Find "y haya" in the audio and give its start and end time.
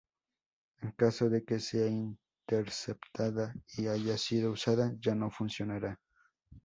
3.77-4.17